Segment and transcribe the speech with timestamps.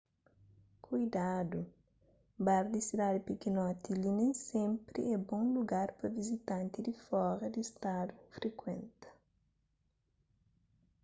[0.83, 1.61] kuidadu
[2.45, 7.61] bar di sidadi pikinoti li nen sénpri é bon lugar pa vizitanti di fora di
[7.71, 9.09] stadu frikuenta